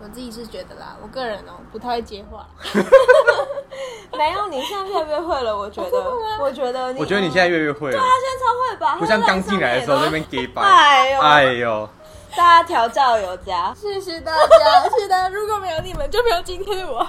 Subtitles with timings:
[0.00, 2.46] 我自己是觉得啦，我个人哦、不太会接话。
[4.16, 10.62] 没有，你现在越来越会了，我觉得， 我觉得你，我觉得你现在越来越会了，他现在超会吧，不像刚进来的时候那边给白。
[10.64, 11.88] 哎呦，哎呦，
[12.36, 14.88] 大家调教有加，谢谢大家。
[14.98, 17.06] 是的，如果没有你们，就没有今天的我。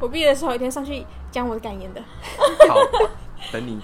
[0.00, 2.00] 我毕业的时候一天上去讲我的感言的。
[2.68, 2.76] 好，
[3.50, 3.80] 等你。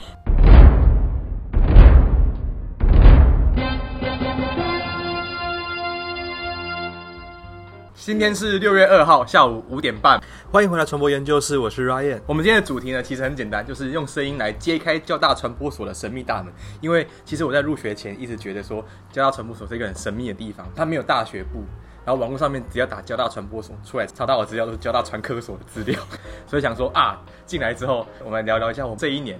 [8.02, 10.18] 今天是六月二号下午五点半，
[10.50, 12.18] 欢迎回来传播研究室，我是 Ryan。
[12.26, 16.50] 我们今天的主题呢，其实很简单，就是用声音来揭开交大传播所的神秘大门。
[16.80, 18.82] 因为其实我在入学前一直觉得说，
[19.12, 21.62] 交大传播所是一个很神秘的地方，它没有大学部，
[22.02, 26.00] 然后网络上面只要打交大传播所出来，查到我资料都是交大传科所的资料，
[26.48, 29.38] 所以想说啊，进来之后，我们聊聊一下我们这一年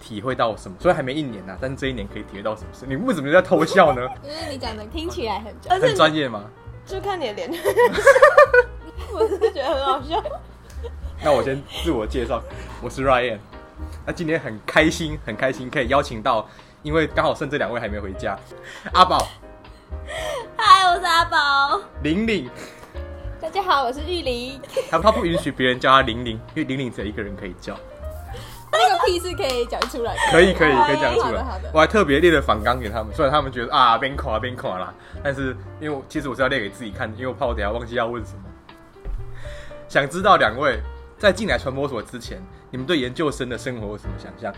[0.00, 0.76] 体会到什么。
[0.80, 2.84] 虽然还没一年呐、但是这一年可以体会到什么事？
[2.84, 4.02] 你为什么在偷笑呢？
[4.24, 6.50] 因为你讲的听起来很很专业吗？
[6.86, 7.50] 就看你的脸，
[9.12, 10.22] 我是觉得很好笑。
[11.22, 12.42] 那我先自我介绍，
[12.82, 13.38] 我是 Ryan。
[14.04, 16.46] 那今天很开心，很开心可以邀请到，
[16.82, 18.38] 因为刚好剩这两位还没回家，
[18.92, 19.28] 阿宝、
[20.56, 21.80] 嗨，我是阿宝。
[22.02, 22.50] 玲玲，
[23.40, 24.60] 大家好，我是玉玲。
[24.90, 27.78] 他他不允许别人叫他玲玲，因为玲玲只有一个人可以叫。
[29.06, 30.20] 那个屁是可以讲出来的。
[30.30, 31.70] 可以可以可以讲出来好的好的。
[31.74, 38.38] 我还特别列了反纲给他们，虽然他们觉得啊边垮边垮啦，但是因为我其实我是要列给自己看的，因为我怕我等下忘记要问什么。
[39.88, 40.80] 想知道两位
[41.18, 44.52] 在进来传播所之前，你们对研究生的生活有什么想象？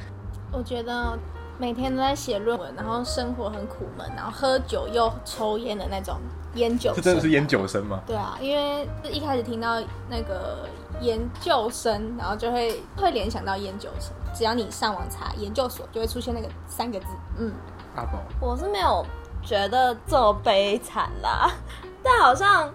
[0.52, 1.18] 我觉得
[1.58, 6.20] 每天都在写论文，然后生活很苦闷，然后喝酒又抽烟的那种
[6.54, 6.96] 烟酒生。
[6.96, 8.00] 这真的是烟酒生吗？
[8.06, 10.68] 对啊，因为一开始听到那个
[11.00, 14.12] 研究生，然后就会会联想到烟酒生。
[14.34, 17.06] 只要你上网查研究所，就会出现那个三个字。
[17.38, 17.52] 嗯，
[17.96, 19.04] 阿宝，我是没有
[19.42, 21.50] 觉得这么悲惨啦，
[22.02, 22.68] 但好像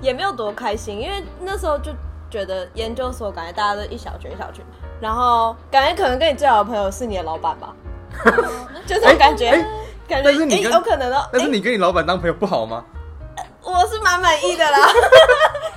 [0.00, 1.92] 也没有多开心，因为那时候就
[2.30, 4.64] 觉得研究所感觉大家都一小群一小群，
[5.00, 7.74] 然后感觉可能跟你最好的朋友是你的老板吧，
[8.86, 9.66] 就这种感觉，哎
[10.08, 11.28] 感觉诶但是你跟有可能哦。
[11.32, 12.84] 但是你跟你老板当朋友不好吗？
[13.62, 14.78] 我是蛮满意的啦。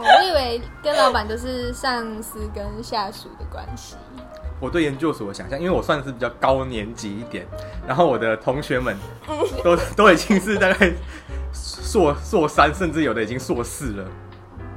[0.00, 3.96] 我以为跟老板就是上司跟下属的关系。
[4.58, 7.46] 我对研究所的想象，因为我算是比较高年级一点，
[7.86, 8.96] 然后我的同学们
[9.64, 10.92] 都都已经是大概
[11.52, 14.08] 硕硕三，甚至有的已经硕四了。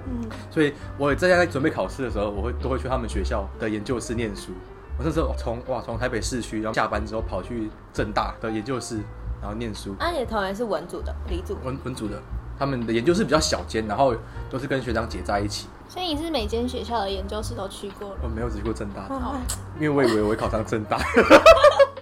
[0.06, 4.52] 嗯，所以我在在准备考试的时候，我会都会去他们学校的研究室念书。
[4.98, 9.00] 我那时候从哇从台北市区，然后下班之后跑去正大的研究室，
[9.42, 9.96] 然后念书。
[10.00, 11.58] 啊，你的同学是文组的，理组。
[11.64, 12.22] 文文组的，
[12.58, 14.16] 他们的研究室比较小间，然后
[14.50, 15.68] 都是跟学长姐在一起。
[15.90, 18.16] 所以你是每间学校的研究室都去过了。
[18.24, 19.36] 我没有只去过正大，哦，
[19.80, 20.98] 因为我以为我会考上正大，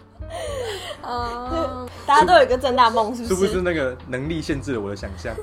[1.04, 3.36] 哦，大家都有一个正大梦，是不是？
[3.36, 3.62] 是不是？
[3.62, 5.36] 那个能力限制了我的想象。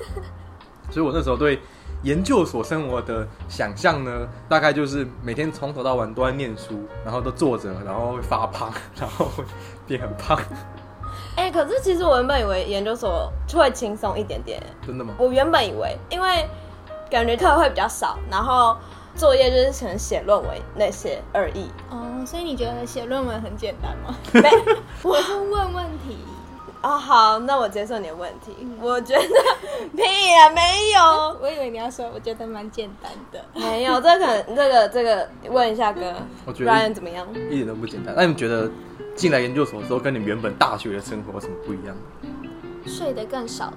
[0.89, 1.59] 所以我那时候对
[2.01, 9.43] 研究所生活的想象呢，大概就是每天从头到晚都在念书，然后都坐着，然后会发胖，然后会
[9.85, 10.39] 变很胖。
[11.39, 15.15] 哎、可是其实我原本以为研究所会轻松一点点，真的吗？
[15.17, 16.45] 我原本以为，因为
[17.09, 18.75] 感觉课会比较少，然后
[19.15, 21.71] 作业就是可能写论文那些而已。
[21.89, 24.15] 哦，所以你觉得写论文很简单吗？
[24.33, 24.49] 没
[25.01, 26.17] 我是问问题。
[26.81, 28.55] 哦、好，那我接受你的问题。
[28.81, 29.21] 我觉得
[29.97, 33.43] 屁啊，没有，我以为你要说，我觉得蛮简单的。
[33.53, 36.13] 没有，这个可能这个这个问一下哥
[36.45, 37.25] 我觉得，Ryan 怎么样？
[37.49, 38.13] 一点都不简单。
[38.15, 38.69] 那你们觉得
[39.19, 41.93] 进来研究所的时候，跟你原本大学的生活有什么不一样？
[42.85, 43.73] 睡得更少了。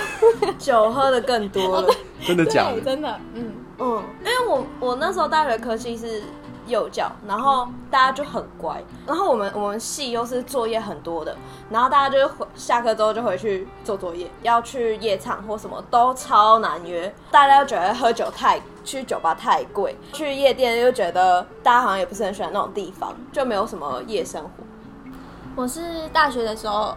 [0.58, 1.94] 酒喝的更多了。
[2.22, 2.80] 真的假的？
[2.80, 6.22] 真的，嗯，嗯，因为我我那时候大学科系是
[6.66, 11.36] 幼教，然后大家就很乖，然后我们我们系又是作业很多的，
[11.68, 24.50] 然后大家就回下课之后就回去做作业，要去夜场或什么都超难约，大家又觉得喝酒太去酒吧太贵，去夜店又觉得大家好像也不是很喜欢那种地方，就没有什么夜生活。
[25.56, 26.96] 我是大学的时候，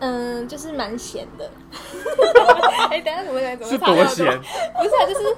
[0.00, 1.50] 嗯，就是蛮闲的。
[2.90, 4.26] 哎、等下怎么怎么是多闲？
[4.76, 5.36] 不是啊，就是。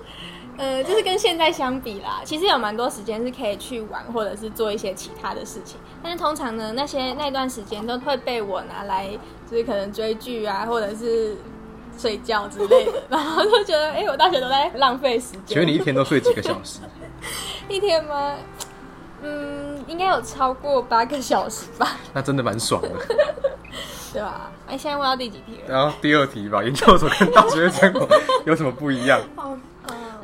[0.59, 5.79] 呃，就是跟现在相比啦，其实有蛮多时间是可以去玩，或者是做一些其他的事情。
[6.03, 9.07] 但是通常呢，那些那段时间都会被我拿来，
[9.51, 11.37] 就是可能追剧啊，或者是
[11.99, 15.43] 睡觉之类的， 然后就觉得，哎、我大学都在浪费时间。
[15.45, 16.81] 请问你一天都睡几个小时？
[17.69, 18.37] 一天吗？
[19.23, 22.89] 嗯，应该有超过八个小时吧， 那真的蛮爽的。
[24.13, 24.51] 对吧？
[24.67, 25.75] 哎，现在问到第几题了？
[25.75, 28.09] 然后第二题吧，研究所跟大学生活
[28.47, 29.21] 有什么不一样？
[29.37, 29.59] 哦，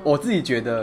[0.02, 0.82] 我自己觉得，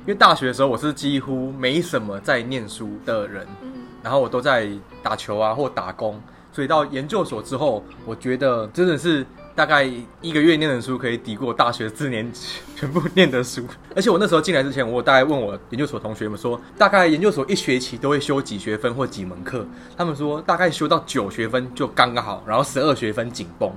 [0.00, 4.68] 因为大学的时候我是几乎没什么在念书的人，嗯然后我都在
[5.02, 6.20] 打球啊或打工，
[6.52, 9.24] 所以到研究所之后，我觉得真的是
[9.60, 9.84] 大大概
[10.22, 12.26] 一个月念的书可以抵过大学四年
[12.74, 13.62] 全部念的书。
[13.94, 19.66] 而且我那时候进来之前，我大概问我研究所同学们说，大概研究所一学期都会修几学分或几门课，
[19.98, 23.70] 他们说大概修到九学分就刚刚好，然后十二学分紧绷。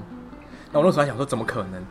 [0.71, 1.85] 那我那时候还想说，怎么可能？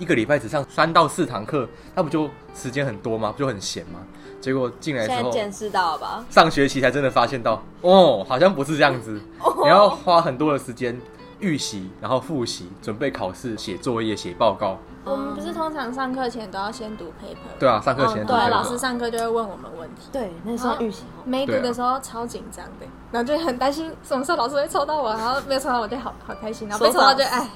[0.00, 3.30] 一个礼拜只上三到四堂课，那不就时间很多吗？
[3.30, 4.00] 不就很闲吗？
[4.40, 6.24] 结果进来之后，见识到了吧？
[6.30, 9.20] 上学期才真的发现到，哦，好像不是这样子，
[9.62, 11.00] 你要花很多的时间
[11.40, 14.78] 预习，然后复习，准备考试、写作业、写报告。
[15.04, 17.58] 我们不是通常上课前都要先读 paper？
[17.60, 20.08] 对啊，上课前哦对老师上课就会问我们问题。
[20.10, 21.22] 对，那时候预习哦。
[21.24, 27.48] 没读的时候超紧张的，然后就很担心什么时候老师会抽到我，然后没有抽到我就好好开心，然后被抽到就哎，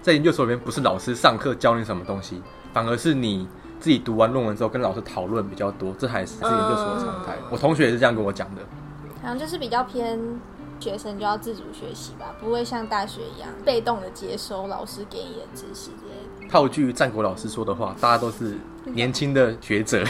[0.00, 2.40] 在研究所里面，不是老师上课教你什么东西，
[2.72, 3.46] 反而是你
[3.78, 7.36] 自己读完论文之后跟老师讨论比较多，这还是是研究所的常态。
[7.50, 8.62] 我同学也是这样跟我讲的。
[9.20, 10.18] 好像就是比较偏
[10.80, 16.50] 学生就要自主学习吧，不会像大学一样被动的接收老师给你的知识之类的。
[16.50, 20.04] 套句战国老师说的话，大家都是年轻的学者，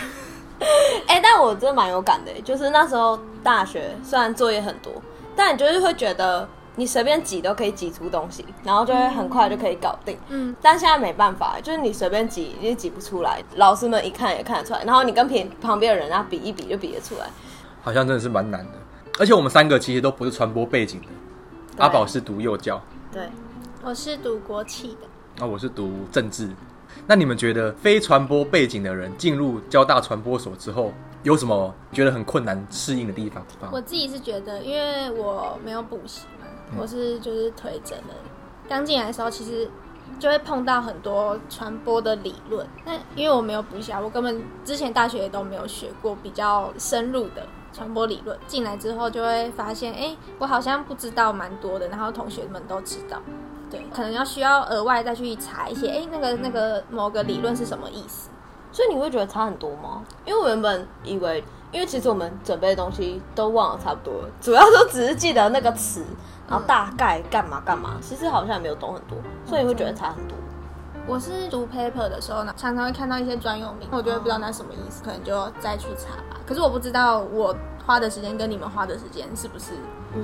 [1.09, 4.93] 哎、但我真的蛮有感的，就是那时候大学虽然作业很多，
[5.35, 10.17] 但你就是会觉得你随便挤都可以挤出东西，然后就会很快就可以搞定。
[10.29, 17.27] 嗯，但现在没办法，就是你随便挤也挤不出来，老师们一看也看得出来，然后你跟旁旁边的人啊比一比就比得出来。
[17.83, 18.73] 好像真的是蛮难的。
[19.19, 21.09] 而且我们三个其实都不是传播背景的，
[21.83, 22.81] 阿宝是读幼教，
[23.11, 23.29] 对，
[23.83, 26.49] 我是读国企的，那我是读政治。
[27.05, 30.93] 那你们觉得非传播背景的人进入交大传播所之后，
[31.25, 33.45] 有什么觉得很困难适应的地方？
[33.73, 36.47] 我自己是觉得，因为我没有补习嘛，
[36.79, 38.15] 我是就是推甄的。
[38.69, 39.69] 刚进来的时候，其实
[40.21, 42.65] 就会碰到很多传播的理论。
[42.85, 48.39] 那因为我没有补习啊，我根本之前大学也都没有学过比较深入的传播理论。
[48.47, 53.19] 进来之后就会发现，哎、我好像不知道蛮多的，然后同学们都知道。
[53.71, 58.31] 对，可能要需要额外再去查一些，哎、那个那个某个理论是什么意思？
[58.71, 60.03] 所以你会觉得差很多吗？
[60.25, 61.43] 因为我原本以为，
[61.73, 66.05] 因为其实我们准备的东西都忘了差不多，主要都只是记得那个词，
[66.49, 70.37] 然后大概干嘛干嘛，其实好像也没有懂很多，所以你会觉得差很多。
[71.09, 76.39] 我是读 paper 的时候呢，常常会看到一些专有名，我就会不知道那什么意思，可能就再去查吧。
[76.47, 77.57] 可是我不知道我
[77.87, 79.73] 花的时间跟你们花的时间是不是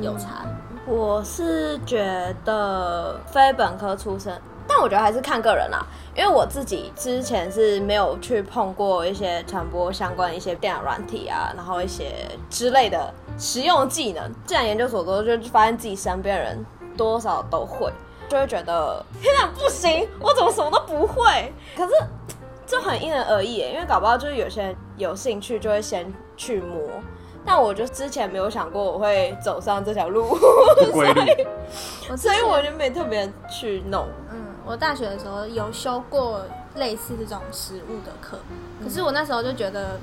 [0.02, 0.44] 有差。
[0.86, 4.38] 我是觉得非本科出身，
[4.68, 5.86] 但我觉得还是看个人啦。
[6.14, 14.30] 因为我自己之前是没有去碰过一些传播相关的一些电脑软体啊，然后一些之类的实用技能。
[14.44, 16.62] 进来研究所之后，就发现自己身边人
[16.94, 17.90] 多少都会，
[18.28, 21.52] 就会觉得天哪，不行，我怎么什么都不会？
[21.76, 21.92] 可是
[22.66, 26.80] 就很因人而异耶，因为搞不好就是有些人有兴趣就会先去摸。
[27.46, 31.46] 但我就之前没有想过我会走上这条路，不规律，
[32.08, 34.06] 我所以我就没特别去弄。
[34.32, 36.40] 嗯，我大学的时候有修过
[36.76, 38.38] 类似这种食物的课，
[38.82, 40.00] 可是我那时候就觉得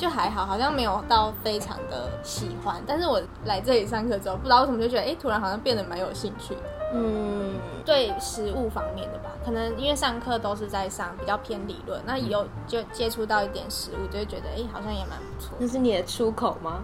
[0.00, 2.82] 就还好，好像没有到非常的喜欢。
[2.84, 6.56] 但是我来这里上课之后，不知道为什么就觉得，哎、突然好像变得蛮有兴趣。
[6.92, 7.54] 嗯，
[7.84, 15.54] 对实物方面的吧，可能因为上课都是在上比较偏理论，那有就接触到一点实物，就会觉得，哎、好像也蛮不错。
[15.58, 16.80] 那是你的出口吗？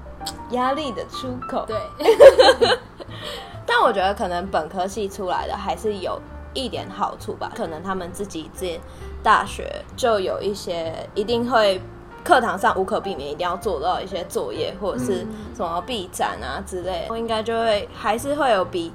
[0.51, 1.65] 压力的出口。
[1.67, 1.77] 对，
[3.67, 6.21] 但我觉得可能本科系出来的还是有
[6.55, 8.79] 一点好处吧，可能他们自己在
[9.23, 11.81] 大学就有一些一定会
[12.23, 18.93] 课堂上无可避免一定要做到一些作业或者是什么 B 展啊之类的，应该就会还是会有比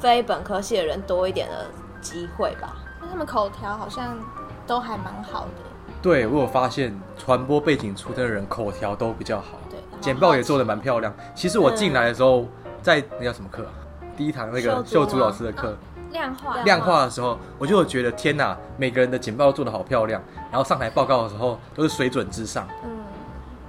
[0.00, 1.66] 非本科系的人多一点的
[2.00, 2.76] 机会吧。
[3.00, 4.16] 那他们口条好像
[4.66, 5.62] 都还蛮好的。
[6.02, 11.14] 对我有发现，传播背景出身的人口条都比较好，对，简报也做的蛮漂亮。
[11.34, 12.46] 其实我进来的时候，
[12.82, 13.72] 在那叫什么课啊？
[14.16, 15.74] 第一堂那个秀珠老师的课，
[16.12, 22.68] 量化量化的时候，我就有觉得天哪，每个人的简报做的好漂亮，然后上台报告的时候都是水准之上。
[22.84, 22.93] 嗯，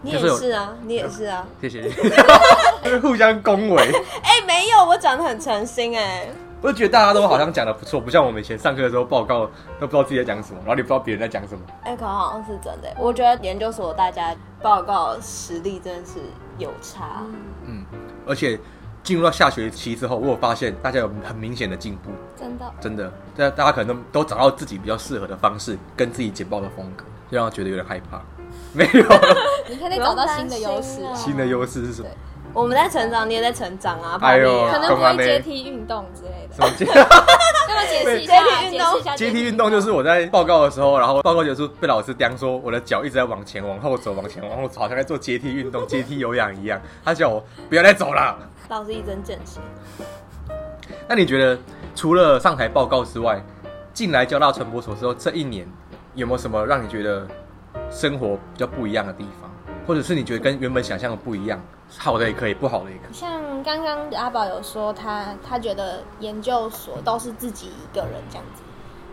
[0.05, 1.45] 你也是啊，你也是啊。
[1.59, 3.83] 谢谢你， 互相恭维。
[4.21, 6.27] 哎、没有，我讲的很诚心哎、
[6.61, 11.61] 我就觉得大家都好像讲的不错，不像我们以前上课的时候报告都不知道自己在讲什么，然后你不知道别人在讲什么。
[11.83, 12.95] 哎、可好像是真的欸。
[12.99, 16.19] 我觉得研究所大家报告实力真的是
[16.59, 17.23] 有差。
[17.65, 17.83] 嗯，
[18.27, 18.59] 而且
[19.03, 22.71] 进入到下学期之后，我有发现大家有很明显的进步，真的。
[22.79, 28.21] 真的，大大家可能都都找到自己比较适合的方式，跟自己简报的风格，就让我觉得有点害怕。
[28.75, 29.03] 没有，
[29.69, 32.09] 你可以找到新的优势新的优势是什么？
[32.53, 34.17] 我们在成长，你也在成长啊。
[34.21, 38.37] 哎呦可能不会阶梯运动之类的，什么阶 要不要解释一下？
[38.37, 46.81] 阶梯运动解释一下阶梯运动就是我在报告的时候，然后报告结束被老师刁说我的脚一直在往前、往后走、往前、往后走，好像在做阶梯运动、阶梯有氧一样。
[47.03, 48.37] 他叫我不要再走了。
[48.69, 49.59] 老师一针见血。
[51.07, 51.59] 那你觉得
[51.93, 53.43] 除了上台报告之外，
[53.93, 55.67] 进来交大传播所之后，这一年
[56.13, 57.27] 有没有什么让你觉得
[57.89, 59.49] 生活比较不一样的地方，
[59.87, 61.59] 或者是你觉得跟原本想象的不一样，
[61.97, 63.13] 好的也可以，不好的也可以。
[63.13, 68.61] 像刚刚阿宝有说他他觉得研究所都是自己一个人这样子，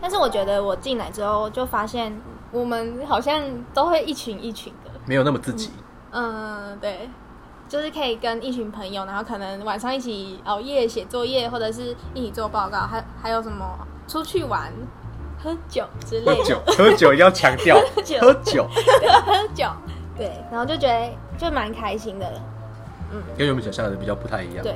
[0.01, 2.19] 但是我觉得我进来之后就发现
[2.51, 3.41] 我们好像
[3.73, 5.71] 都会一群一群的，没有那么自己，
[6.11, 7.09] 嗯，对，
[7.69, 13.65] 就是可以跟一群朋友，然后可能晚上一起熬夜写作业，或者是一起做报告，还还有什么
[14.07, 14.71] 出去玩、
[15.43, 16.35] 喝酒之类的。
[16.35, 18.17] 喝酒，喝酒要强调，酒。
[18.21, 18.67] 喝酒，
[19.25, 19.67] 喝酒，
[20.17, 22.25] 对，然后就觉得就蛮开心的，
[23.11, 23.21] 嗯。
[23.37, 24.63] 跟原本想象的比较不太一样。
[24.63, 24.75] 对，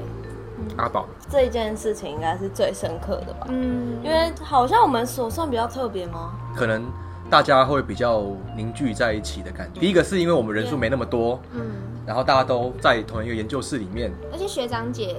[0.76, 3.48] 阿宝，这一件事情应该是最深刻的吧？
[3.50, 6.34] 嗯，因为好像我们所算比较特别吗？
[6.56, 6.84] 可能
[7.30, 8.24] 大家会比较
[8.56, 9.80] 凝聚在一起的感觉。
[9.80, 11.62] 第一个是因为我们人数没那么多，嗯，
[12.08, 15.18] 然后大家都在同一个研究室里面，而且学长姐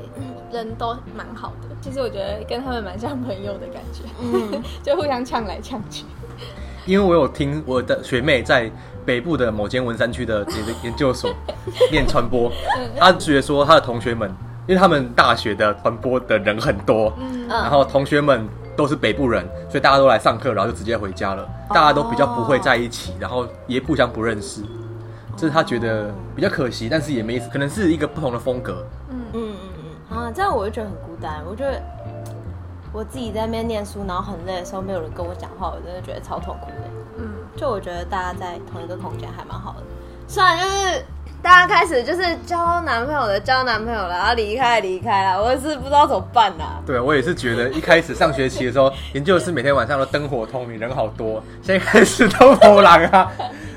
[0.50, 6.06] 人都蛮好的，其实我觉得跟他们蛮像朋友的感觉，嗯， 就互相呛来呛去。
[6.86, 8.70] 因为我有听我的学妹在
[9.04, 11.30] 北部的某间文山区的研研究所
[11.92, 12.50] 念传播，
[12.98, 14.34] 她觉得说她的同学们，
[14.66, 17.46] 因为他们大学的传播的人很多，嗯。
[17.48, 24.62] 然后同学们都是北部人，所以大家都来上课，然后就直接回家了，大家都比较不会在一起，然后也互相不认识，
[25.38, 28.84] 这是他觉得比较可惜，但是也没可能是一个不同的风格。
[29.08, 31.44] 嗯嗯嗯嗯啊，这样我就觉得很孤单。
[31.48, 31.80] 我觉得
[32.92, 36.88] 我自己在那边念书，然后很累的时候，没有人跟我讲话，我真的觉得超痛苦的。
[37.18, 39.82] 嗯，就我觉得大家在同一个空间还蛮好的，
[40.26, 41.04] 虽然就是
[41.40, 51.40] 大家开始就是交男朋友的交男朋友了，然后离开的离开了，我也是不知道怎么办呐、对，我也是觉得一开始上学期的时候，研究室每天晚上都灯火通明，人好多。
[51.62, 53.30] 现在开始都偷懒啊，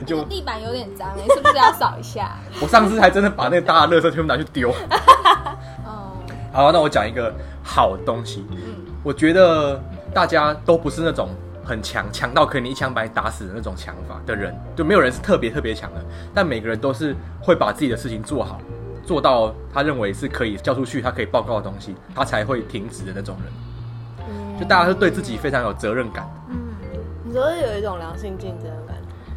[0.05, 2.37] 就地板有点脏哎，是不是要扫一下？
[2.61, 4.71] 我上次还真的把那个大的垃圾全部拿去丢。
[5.85, 6.17] 哦，
[6.51, 8.45] 好，那我讲一个好的东西。
[8.51, 8.57] 嗯
[9.03, 9.81] 我觉得
[10.13, 11.29] 大家都不是那种
[11.65, 16.05] 很强，强到可以一枪把你打死的那种强法的人，就没有人是特别特别强的。
[16.35, 18.61] 但每个人都是会把自己的事情做好，
[19.03, 23.51] 做到他认为是可以交出去，他可以报告的东西，他才会停止的那种人。
[24.59, 26.55] 就大家是对自己非常有责任感，嗯，
[27.23, 28.69] 你说有一种良性竞争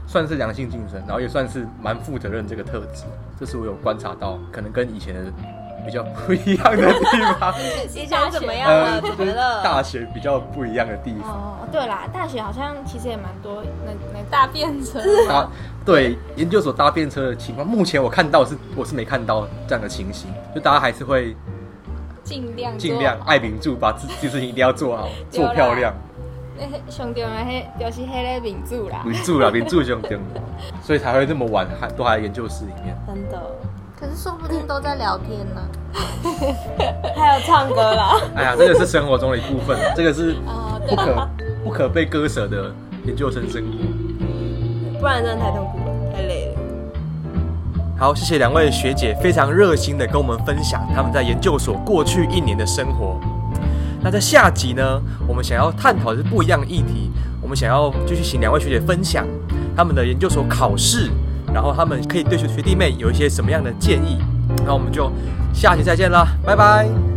[0.06, 3.04] 算是良性竞争，然后也算是蛮负责任这个特质。
[3.38, 5.20] 这是我有观察到，可能跟以前的
[5.84, 7.52] 比较不一样的地方。
[7.94, 9.00] 以前怎么样了？
[9.02, 9.62] 呃，得？
[9.62, 11.30] 大学比较不一样的地方。
[11.30, 15.48] 哦，对啦，大学好像其实也蛮多那那大便车，搭
[15.84, 21.36] 对研究所搭便车的情况，目前我看到是我是没看到这样的情形，就大家还是会
[22.22, 25.92] 尽量尽量做爱民住，把自己事情一定要做好， 做漂亮，
[26.56, 29.00] 那上重要的迄就是迄个名著啦。
[29.02, 30.20] 秉住了，秉住就等，
[30.82, 32.96] 所以才会这么晚还都还在研究室里面。
[33.06, 33.40] 真的，
[33.98, 35.60] 可是说不定都在聊天呢。
[37.16, 40.36] 还有唱歌啦， 哎呀，这个是生活中的一部分，这个是
[40.88, 41.28] 不可
[41.64, 42.72] 不可被割舍的
[43.04, 44.98] 研究生生活。
[45.00, 46.54] 不然真的太痛苦了，太累了。
[47.98, 53.20] 好，谢谢两位学姐非常热心的跟我们分享他们在研究所过去一年的生活。
[54.04, 59.26] 那在下集呢，我们想要探讨的是不一样的议题，我们想要继续请两位学姐分享
[59.74, 61.10] 他们的研究所考试，
[61.54, 64.18] 然后他们可以对学学弟妹有一些什么样的建议。
[64.66, 65.10] 那我们就
[65.54, 67.13] 下期再见啦，拜拜。